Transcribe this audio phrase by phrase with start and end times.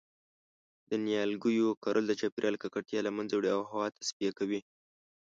[0.89, 4.61] د نیالګیو کرل د چاپیریال ککړتیا له منځه وړی او هوا تصفیه کوی